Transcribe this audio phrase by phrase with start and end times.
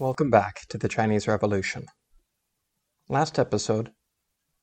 [0.00, 1.84] Welcome back to the Chinese Revolution.
[3.10, 3.92] Last episode,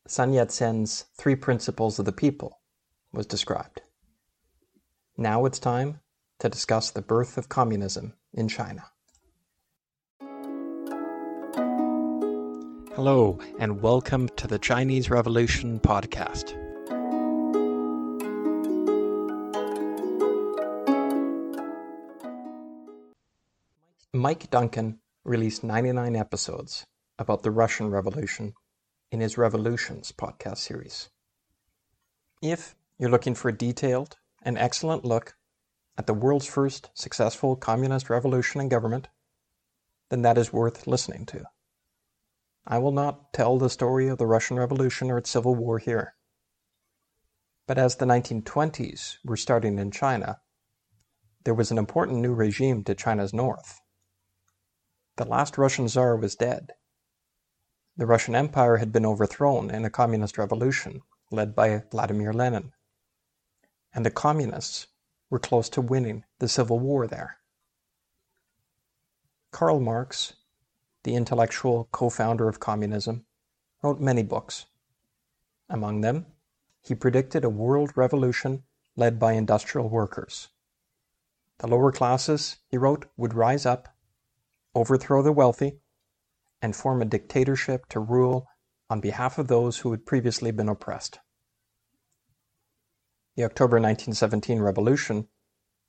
[0.07, 2.59] Sun Yat sen's Three Principles of the People
[3.13, 3.83] was described.
[5.15, 5.99] Now it's time
[6.39, 8.85] to discuss the birth of communism in China.
[12.95, 16.55] Hello, and welcome to the Chinese Revolution podcast.
[24.11, 26.85] Mike Duncan released 99 episodes
[27.19, 28.53] about the Russian Revolution
[29.11, 31.09] in his Revolutions podcast series.
[32.41, 35.35] If you're looking for a detailed and excellent look
[35.97, 39.09] at the world's first successful communist revolution and government,
[40.09, 41.43] then that is worth listening to.
[42.65, 46.15] I will not tell the story of the Russian Revolution or its civil war here.
[47.67, 50.39] But as the 1920s were starting in China,
[51.43, 53.81] there was an important new regime to China's north.
[55.17, 56.73] The last Russian Tsar was dead.
[57.97, 61.01] The Russian Empire had been overthrown in a communist revolution
[61.31, 62.71] led by Vladimir Lenin.
[63.95, 64.85] And the communists
[65.31, 67.37] were close to winning the civil war there.
[69.49, 70.33] Karl Marx,
[71.01, 73.25] the intellectual co founder of communism,
[73.81, 74.67] wrote many books.
[75.67, 76.27] Among them,
[76.83, 80.49] he predicted a world revolution led by industrial workers.
[81.57, 83.96] The lower classes, he wrote, would rise up
[84.75, 85.79] overthrow the wealthy,
[86.61, 88.47] and form a dictatorship to rule
[88.89, 91.19] on behalf of those who had previously been oppressed.
[93.35, 95.27] The October 1917 revolution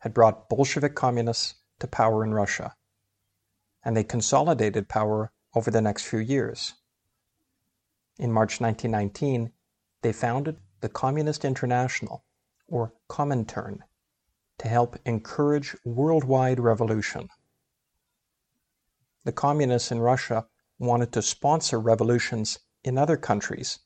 [0.01, 2.75] had brought Bolshevik communists to power in Russia,
[3.85, 6.75] and they consolidated power over the next few years.
[8.19, 9.53] In March 1919,
[10.03, 12.25] they founded the Communist International,
[12.67, 13.79] or Comintern,
[14.59, 17.29] to help encourage worldwide revolution
[19.29, 20.47] the communists in Russia
[20.79, 23.79] wanted to sponsor revolutions in other countries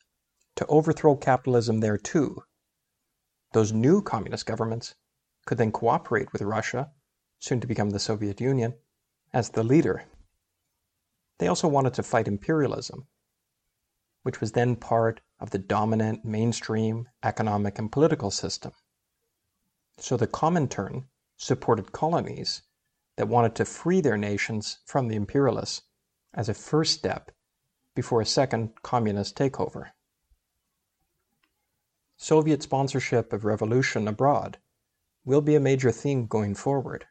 [0.55, 2.45] to overthrow capitalism there too.
[3.53, 4.95] Those new communist governments
[5.45, 6.93] could then cooperate with Russia,
[7.41, 8.75] soon to become the Soviet Union,
[9.33, 10.05] as the leader.
[11.41, 13.09] They also wanted to fight imperialism,
[14.23, 18.71] which was then part of the dominant mainstream economic and political system.
[19.99, 22.63] So the Comintern supported colonies
[23.17, 25.83] that wanted to free their nations from the imperialists
[26.35, 27.31] as a first step
[27.95, 29.91] before a second communist takeover.
[32.17, 34.59] Soviet sponsorship of revolution abroad
[35.25, 37.07] will be a major theme going forward.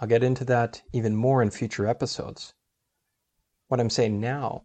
[0.00, 2.54] I'll get into that even more in future episodes.
[3.68, 4.64] What I'm saying now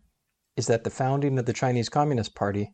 [0.56, 2.73] is that the founding of the Chinese Communist Party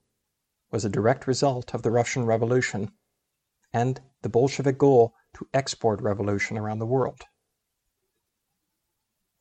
[0.71, 2.91] was a direct result of the Russian Revolution
[3.73, 7.21] and the Bolshevik goal to export revolution around the world.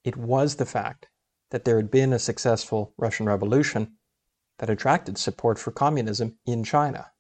[0.05, 1.09] It was the fact
[1.51, 3.97] that there had been a successful Russian Revolution
[4.59, 7.11] that attracted support for communism in China.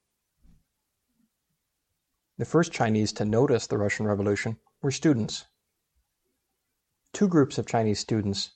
[2.38, 5.44] The first Chinese to notice the Russian Revolution were students.
[7.12, 8.52] Two groups of Chinese students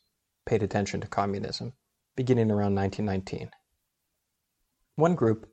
[0.46, 1.74] paid attention to communism,
[2.16, 3.50] beginning around 1919.
[4.96, 5.50] One group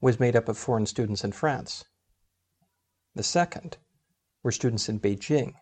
[0.00, 1.84] was made up of foreign students in France.
[3.14, 3.76] The second
[4.44, 5.54] were students in Beijing,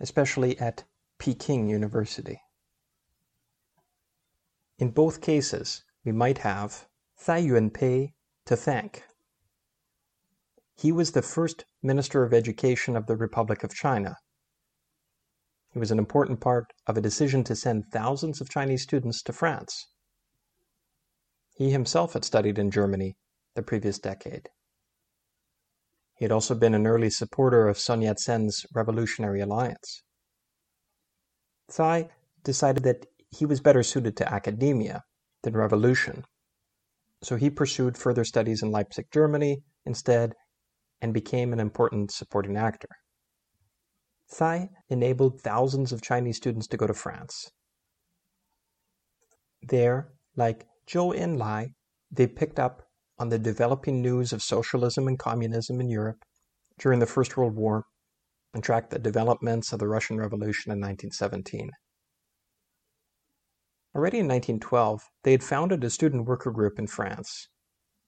[0.00, 0.84] especially at
[1.18, 2.40] Peking University.
[4.78, 6.86] In both cases, we might have
[7.18, 8.14] Cai Yuanpei
[8.46, 9.02] to thank.
[10.76, 14.16] He was the first Minister of Education of the Republic of China.
[15.72, 19.32] He was an important part of a decision to send thousands of Chinese students to
[19.32, 19.88] France.
[21.56, 23.16] He himself had studied in Germany
[23.54, 24.50] the previous decade.
[26.16, 30.02] He had also been an early supporter of Sun Yat sen's Revolutionary Alliance.
[31.74, 32.08] Cai
[32.42, 35.02] decided that he was better suited to academia
[35.42, 36.24] than revolution,
[37.22, 40.34] so he pursued further studies in Leipzig, Germany, instead,
[41.00, 42.88] and became an important supporting actor.
[44.38, 47.50] Cai enabled thousands of Chinese students to go to France.
[49.62, 51.74] There, like Zhou Enlai,
[52.10, 52.82] they picked up
[53.24, 56.26] on the developing news of socialism and communism in Europe
[56.78, 57.86] during the First World War
[58.52, 61.70] and tracked the developments of the Russian Revolution in 1917.
[63.94, 67.48] Already in 1912, they had founded a student worker group in France,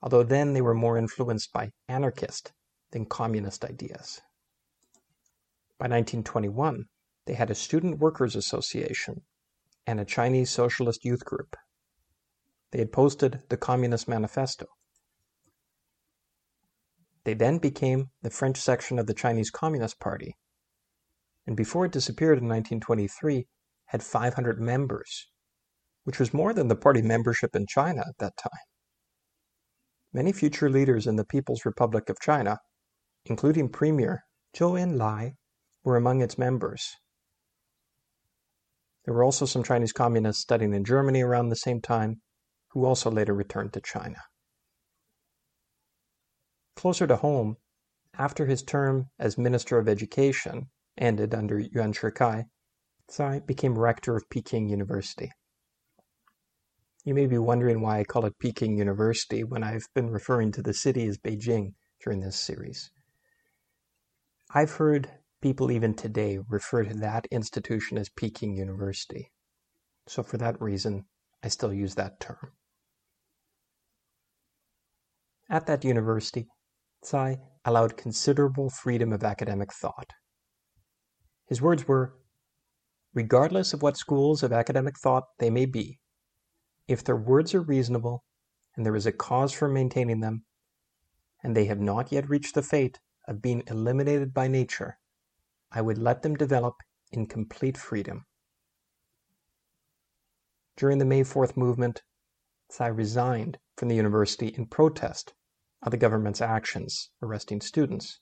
[0.03, 2.53] although then they were more influenced by anarchist
[2.93, 4.21] than communist ideas.
[5.79, 6.85] By 1921,
[7.25, 9.23] they had a student workers association
[9.87, 11.57] and a Chinese socialist youth group.
[12.71, 14.67] They had posted the Communist Manifesto,
[17.27, 20.37] they then became the French section of the Chinese Communist Party,
[21.45, 23.49] and before it disappeared in 1923,
[23.87, 25.27] had 500 members,
[26.05, 28.67] which was more than the party membership in China at that time.
[30.13, 32.61] Many future leaders in the People's Republic of China,
[33.25, 34.23] including Premier
[34.57, 35.33] Zhou Enlai,
[35.83, 36.95] were among its members.
[39.05, 42.23] There were also some Chinese communists studying in Germany around the same time,
[42.69, 44.19] who also later returned to China.
[46.77, 47.57] Closer to home,
[48.19, 50.69] after his term as Minister of Education
[50.99, 52.45] ended under Yuan Shikai,
[53.09, 55.33] Cai became rector of Peking University.
[57.05, 60.63] You may be wondering why I call it Peking University when I've been referring to
[60.63, 61.75] the city as Beijing
[62.05, 62.91] during this series.
[64.51, 69.33] I've heard people even today refer to that institution as Peking University.
[70.07, 71.07] So for that reason,
[71.43, 72.53] I still use that term.
[75.49, 76.49] At that university,
[77.09, 80.13] Cai allowed considerable freedom of academic thought.
[81.47, 82.17] His words were
[83.15, 86.01] Regardless of what schools of academic thought they may be,
[86.87, 88.25] if their words are reasonable
[88.75, 90.45] and there is a cause for maintaining them,
[91.43, 94.99] and they have not yet reached the fate of being eliminated by nature,
[95.73, 98.27] I would let them develop in complete freedom.
[100.77, 102.03] During the May 4th movement,
[102.77, 105.33] Cai resigned from the university in protest
[105.87, 108.19] of the government's actions arresting students.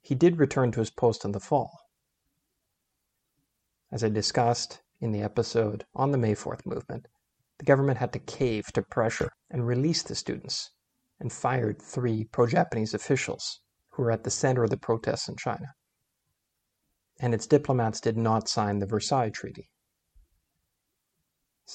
[0.00, 1.76] He did return to his post in the fall.
[3.90, 7.08] As I discussed in the episode on the May 4th movement,
[7.58, 10.70] the government had to cave to pressure and release the students
[11.18, 13.60] and fired three pro Japanese officials
[13.90, 15.74] who were at the center of the protests in China.
[17.18, 19.68] And its diplomats did not sign the Versailles Treaty.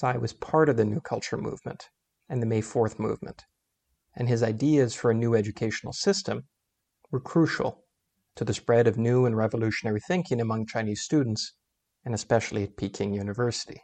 [0.00, 1.90] Cai was part of the New Culture movement
[2.28, 3.44] and the May 4th movement,
[4.16, 6.42] and his ideas for a new educational system
[7.10, 7.84] were crucial
[8.36, 11.54] to the spread of new and revolutionary thinking among Chinese students
[12.04, 13.82] and especially at Peking University.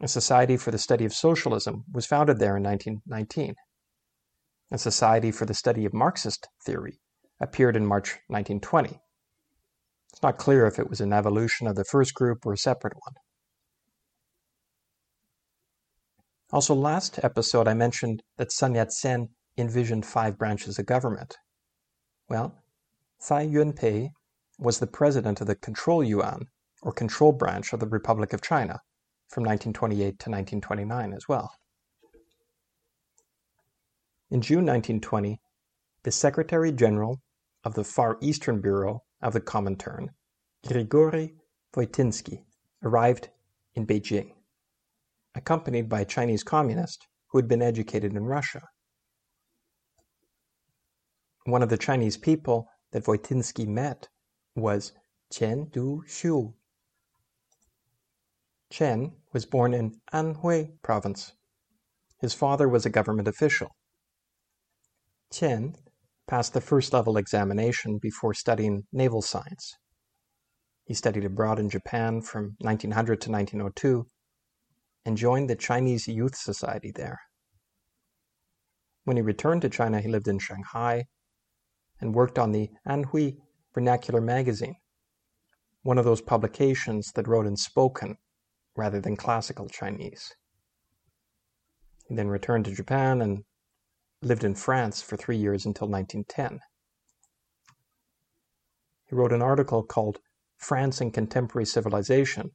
[0.00, 3.54] A Society for the Study of Socialism was founded there in 1919.
[4.70, 7.00] A Society for the Study of Marxist Theory
[7.40, 9.00] appeared in March 1920.
[10.12, 12.94] It's not clear if it was an evolution of the first group or a separate
[12.94, 13.14] one.
[16.54, 21.36] Also, last episode I mentioned that Sun Yat sen envisioned five branches of government.
[22.28, 22.54] Well,
[23.26, 24.10] Cai Yuanpei
[24.56, 26.46] was the president of the Control Yuan,
[26.80, 28.78] or Control Branch of the Republic of China,
[29.30, 31.50] from 1928 to 1929 as well.
[34.30, 35.40] In June 1920,
[36.04, 37.20] the Secretary General
[37.64, 40.10] of the Far Eastern Bureau of the Comintern,
[40.64, 41.34] Grigory
[41.74, 42.44] Voitinsky,
[42.84, 43.30] arrived
[43.74, 44.34] in Beijing,
[45.34, 48.62] accompanied by a Chinese communist who had been educated in Russia.
[51.44, 54.08] One of the Chinese people that Voitinsky met
[54.54, 54.92] was
[55.30, 56.54] Chen Duxiu.
[58.70, 61.32] Chen was born in Anhui Province.
[62.20, 63.68] His father was a government official.
[65.32, 65.74] Chen
[66.26, 69.74] passed the first level examination before studying naval science.
[70.84, 74.06] He studied abroad in Japan from 1900 to 1902
[75.04, 77.20] and joined the Chinese Youth Society there.
[79.04, 81.04] When he returned to China, he lived in Shanghai
[82.00, 83.36] and worked on the Anhui
[83.74, 84.76] Vernacular Magazine,
[85.82, 88.16] one of those publications that wrote in spoken
[88.76, 90.34] rather than classical Chinese.
[92.08, 93.44] He then returned to Japan and
[94.22, 96.60] lived in France for three years until 1910.
[99.06, 100.18] He wrote an article called
[100.56, 102.52] France and Contemporary Civilization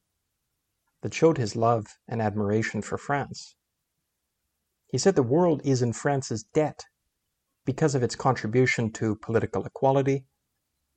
[1.01, 3.55] that showed his love and admiration for France.
[4.87, 6.85] He said the world is in France's debt
[7.65, 10.25] because of its contribution to political equality,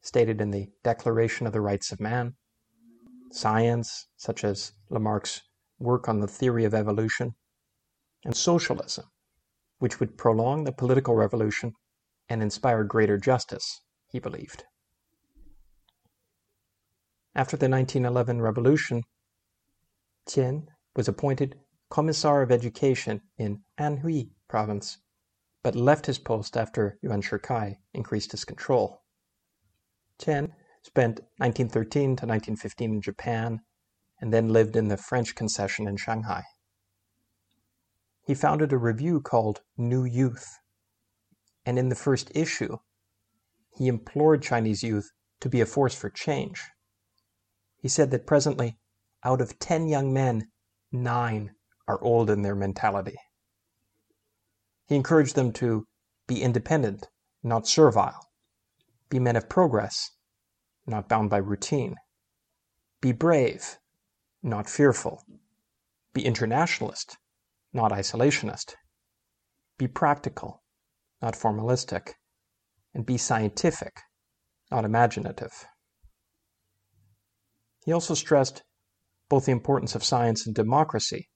[0.01, 2.35] stated in the Declaration of the Rights of Man,
[3.31, 5.43] science, such as Lamarck's
[5.79, 7.35] work on the theory of evolution,
[8.25, 9.05] and socialism,
[9.79, 11.75] which would prolong the political revolution
[12.29, 14.65] and inspire greater justice, he believed.
[17.35, 19.03] After the 1911 revolution,
[20.29, 21.59] Chen was appointed
[21.91, 24.99] Commissar of Education in Anhui province,
[25.63, 29.03] but left his post after Yuan Shikai increased his control.
[30.19, 33.61] Chen spent 1913 to 1915 in Japan
[34.21, 36.45] and then lived in the French concession in Shanghai.
[38.25, 40.59] He founded a review called New Youth,
[41.67, 42.79] and in the first issue,
[43.77, 45.11] he implored Chinese youth
[45.41, 46.63] to be a force for change.
[47.77, 48.79] He said that presently,
[49.25, 50.51] out of 10 young men,
[50.91, 51.55] nine
[51.87, 53.17] are old in their mentality.
[54.87, 55.87] He encouraged them to
[56.27, 57.09] be independent,
[57.43, 58.29] not servile,
[59.09, 60.11] be men of progress,
[60.87, 61.97] not bound by routine.
[63.01, 63.79] Be brave,
[64.43, 65.23] not fearful.
[66.13, 67.17] Be internationalist,
[67.73, 68.75] not isolationist.
[69.79, 70.63] Be practical,
[71.21, 72.15] not formalistic.
[72.95, 74.01] And be scientific,
[74.71, 75.67] not imaginative.
[77.85, 78.63] He also stressed
[79.33, 81.31] both the importance of science and democracy.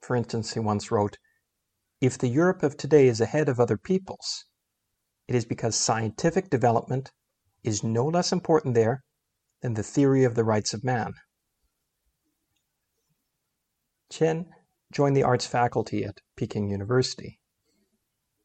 [0.00, 1.18] For instance, he once wrote,
[2.00, 4.46] If the Europe of today is ahead of other peoples,
[5.28, 7.12] it is because scientific development
[7.62, 9.04] is no less important there
[9.60, 11.12] than the theory of the rights of man.
[14.10, 14.46] Chen
[14.90, 17.38] joined the arts faculty at Peking University.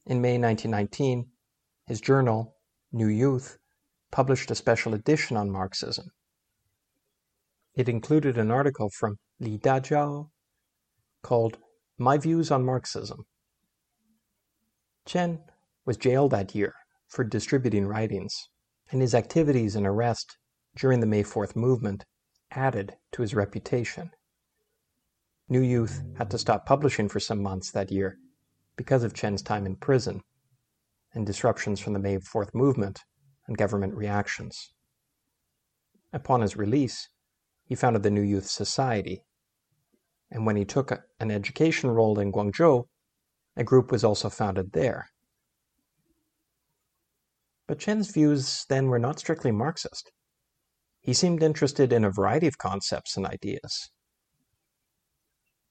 [0.05, 1.31] In May 1919,
[1.87, 2.57] his journal,
[2.91, 3.57] New Youth,
[4.11, 6.11] published a special edition on Marxism.
[7.79, 10.31] It included an article from Li Dazhao
[11.23, 11.59] called
[11.97, 13.23] My Views on Marxism.
[15.05, 15.39] Chen
[15.85, 16.73] was jailed that year
[17.07, 18.49] for distributing writings,
[18.91, 20.37] and his activities and arrest
[20.75, 22.03] during the May 4th movement
[22.51, 24.11] added to his reputation.
[25.47, 28.17] New Youth had to stop publishing for some months that year
[28.75, 30.19] because of Chen's time in prison
[31.13, 32.99] and disruptions from the May 4th movement
[33.47, 34.73] and government reactions.
[36.11, 37.07] Upon his release,
[37.69, 39.23] he founded the New Youth Society,
[40.31, 42.85] and when he took a, an education role in Guangzhou,
[43.55, 45.09] a group was also founded there.
[47.67, 50.11] But Chen's views then were not strictly Marxist.
[50.99, 53.91] He seemed interested in a variety of concepts and ideas.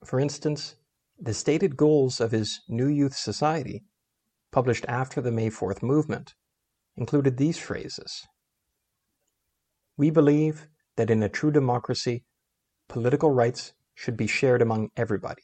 [0.04, 0.76] For instance,
[1.18, 3.82] the stated goals of his New Youth Society,
[4.52, 6.34] published after the May 4th movement,
[6.96, 8.24] included these phrases
[9.96, 12.24] We believe that in a true democracy,
[12.88, 15.42] political rights should be shared among everybody.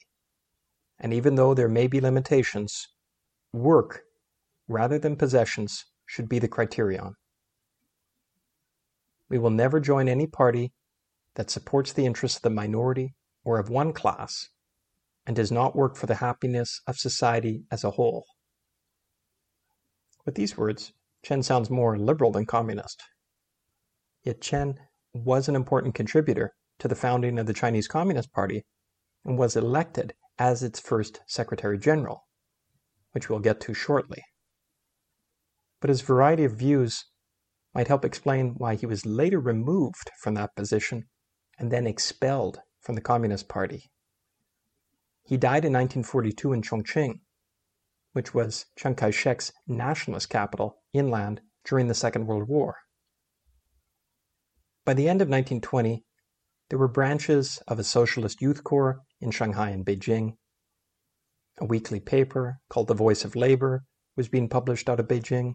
[0.99, 2.89] And even though there may be limitations,
[3.53, 4.03] work
[4.67, 7.15] rather than possessions should be the criterion.
[9.29, 10.73] We will never join any party
[11.37, 14.49] that supports the interests of the minority or of one class
[15.25, 18.25] and does not work for the happiness of society as a whole.
[20.27, 20.93] With these words,
[21.23, 23.01] Chen sounds more liberal than communist.
[24.25, 24.81] Yet Chen
[25.15, 28.65] was an important contributor to the founding of the Chinese Communist Party
[29.25, 32.27] and was elected as its first Secretary General,
[33.13, 34.23] which we'll get to shortly.
[35.81, 37.05] But his variety of views
[37.75, 41.05] might help explain why he was later removed from that position
[41.59, 43.91] and then expelled from the Communist Party.
[45.23, 47.21] He died in 1942 in Chongqing,
[48.13, 52.77] which was Chiang Kai shek's nationalist capital inland during the Second World War.
[54.85, 56.05] By the end of 1920,
[56.69, 60.37] there were branches of a socialist youth corps in Shanghai and Beijing.
[61.59, 63.85] A weekly paper called The Voice of Labor
[64.17, 65.55] was being published out of Beijing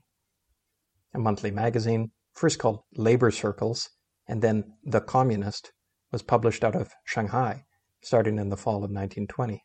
[1.13, 3.89] a monthly magazine, first called Labor Circles
[4.27, 5.73] and then The Communist,
[6.11, 7.65] was published out of Shanghai
[8.01, 9.63] starting in the fall of 1920.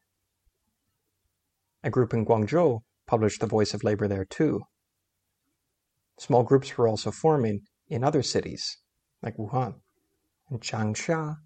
[1.82, 4.62] A group in Guangzhou published The Voice of Labor there too.
[6.18, 8.78] Small groups were also forming in other cities
[9.24, 9.74] like Wuhan
[10.50, 11.38] and Changsha.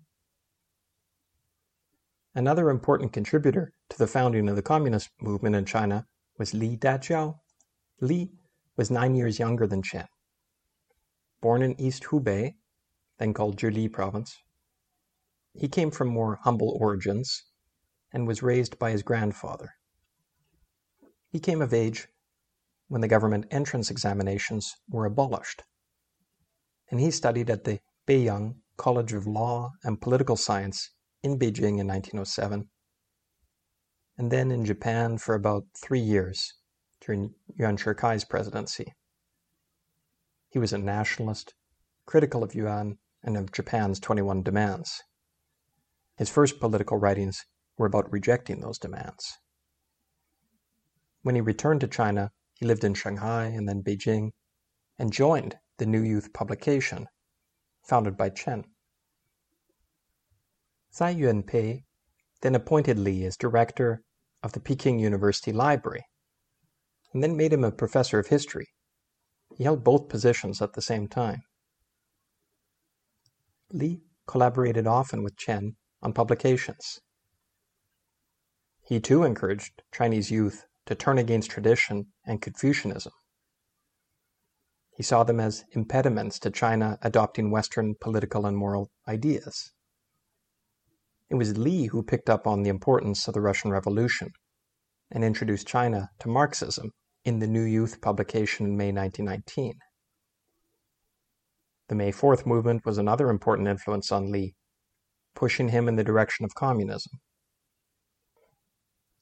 [2.35, 6.05] Another important contributor to the founding of the communist movement in China
[6.39, 7.39] was Li Dazhao.
[8.01, 8.31] Li
[8.77, 10.07] was nine years younger than Chen.
[11.41, 12.55] Born in East Hubei,
[13.19, 14.37] then called Zhili province,
[15.55, 17.45] he came from more humble origins
[18.13, 19.71] and was raised by his grandfather.
[21.31, 22.09] He came of age
[22.89, 25.63] when the government entrance examinations were abolished,
[26.91, 30.91] and he studied at the Beiyang College of Law and Political Science
[31.23, 32.69] in Beijing in 1907,
[34.17, 36.55] and then in Japan for about three years
[37.01, 38.95] during Yuan Shikai's presidency.
[40.49, 41.55] He was a nationalist,
[42.07, 45.03] critical of Yuan and of Japan's 21 demands.
[46.17, 47.45] His first political writings
[47.77, 49.39] were about rejecting those demands.
[51.23, 54.31] When he returned to China, he lived in Shanghai and then Beijing
[54.99, 57.07] and joined the New Youth publication,
[57.83, 58.65] founded by Chen.
[60.97, 61.85] Cai Yuanpei
[62.41, 64.03] then appointed Li as director
[64.43, 66.05] of the Peking University Library
[67.13, 68.69] and then made him a professor of history.
[69.57, 71.43] He held both positions at the same time.
[73.73, 77.01] Li collaborated often with Chen on publications.
[78.83, 83.13] He too encouraged Chinese youth to turn against tradition and Confucianism.
[84.99, 89.71] He saw them as impediments to China adopting Western political and moral ideas.
[91.31, 94.31] It was Li who picked up on the importance of the Russian Revolution
[95.13, 96.91] and introduced China to Marxism
[97.25, 99.75] in the New Youth publication in May 1919.
[101.89, 104.57] The May 4th movement was another important influence on Li,
[105.37, 107.21] pushing him in the direction of communism.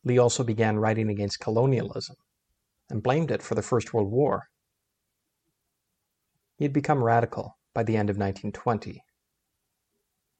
[0.04, 2.16] Li also began writing against colonialism
[2.88, 4.44] and blamed it for the First World War.
[6.56, 9.02] He had become radical by the end of 1920.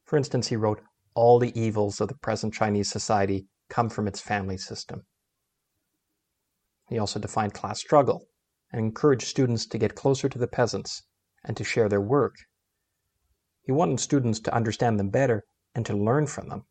[0.04, 0.80] For instance, he wrote,
[1.14, 5.04] All the evils of the present Chinese society come from its family system.
[6.88, 8.26] He also defined class struggle
[8.72, 11.02] and encouraged students to get closer to the peasants
[11.44, 12.34] and to share their work.
[13.62, 15.44] He wanted students to understand them better
[15.74, 16.64] and to learn from them.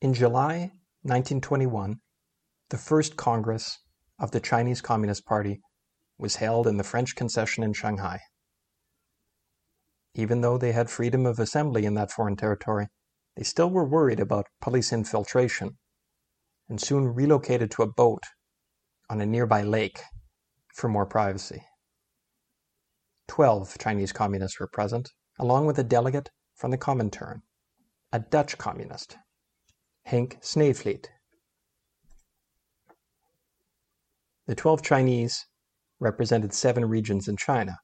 [0.00, 2.00] In July 1921,
[2.68, 3.78] the first Congress
[4.18, 5.60] of the Chinese Communist Party
[6.22, 8.20] was held in the French concession in Shanghai.
[10.14, 12.86] Even though they had freedom of assembly in that foreign territory,
[13.36, 15.78] they still were worried about police infiltration
[16.68, 18.22] and soon relocated to a boat
[19.10, 20.00] on a nearby lake
[20.74, 21.62] for more privacy.
[23.26, 25.10] Twelve Chinese communists were present,
[25.40, 27.40] along with a delegate from the Comintern,
[28.12, 29.16] a Dutch communist,
[30.08, 31.06] Henk Sneevliet.
[34.46, 35.46] The twelve Chinese
[36.02, 37.78] represented seven regions in China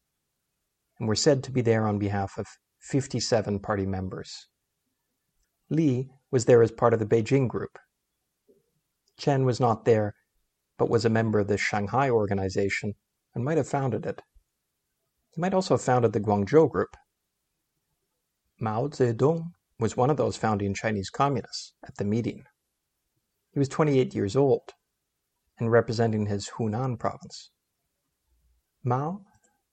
[0.98, 2.46] and were said to be there on behalf of
[2.80, 4.48] 57 party members.
[5.70, 7.78] Li was there as part of the Beijing group.
[9.16, 10.14] Chen was not there,
[10.78, 12.94] but was a member of the Shanghai organization
[13.34, 14.22] and might have founded it.
[15.30, 16.96] He might also have founded the Guangzhou group.
[18.58, 22.42] Mao Zedong was one of those founding Chinese communists at the meeting.
[23.52, 24.72] He was 28 years old
[25.58, 27.50] and representing his Hunan province.
[28.88, 29.20] Mao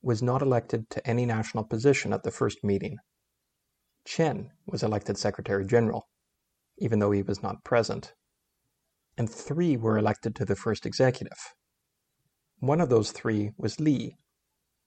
[0.02, 2.98] was not elected to any national position at the first meeting.
[4.04, 6.08] Chen was elected Secretary General,
[6.78, 8.14] even though he was not present.
[9.18, 11.38] And three were elected to the first executive.
[12.60, 14.18] One of those three was Li,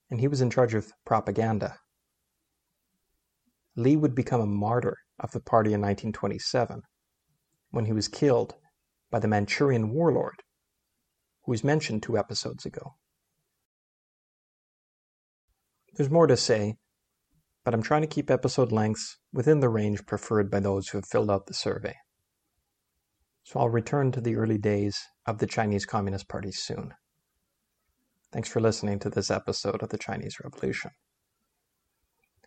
[0.09, 1.79] and he was in charge of propaganda.
[3.75, 6.81] Li would become a martyr of the party in 1927
[7.71, 8.55] when he was killed
[9.11, 10.43] by the Manchurian warlord
[11.43, 12.93] who was mentioned two episodes ago.
[15.95, 16.75] There's more to say,
[17.65, 21.05] but I'm trying to keep episode lengths within the range preferred by those who have
[21.05, 21.95] filled out the survey.
[23.43, 26.93] So I'll return to the early days of the Chinese Communist Party soon.
[28.31, 30.91] Thanks for listening to this episode of the Chinese Revolution.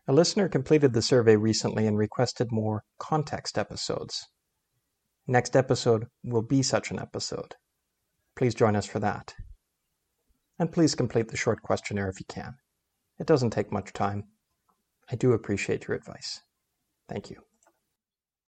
[0.06, 4.28] A listener completed the survey recently and requested more context episodes.
[5.26, 7.54] Next episode will be such an episode.
[8.36, 9.34] Please join us for that.
[10.58, 12.54] And please complete the short questionnaire if you can.
[13.18, 14.24] It doesn't take much time.
[15.10, 16.42] I do appreciate your advice.
[17.08, 17.42] Thank you.